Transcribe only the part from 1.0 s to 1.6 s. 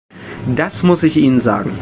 ich Ihnen